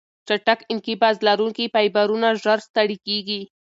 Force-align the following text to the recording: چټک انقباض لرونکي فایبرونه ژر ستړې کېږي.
چټک 0.27 0.59
انقباض 0.71 1.15
لرونکي 1.27 1.65
فایبرونه 1.73 2.27
ژر 2.41 2.59
ستړې 2.67 2.97
کېږي. 3.05 3.41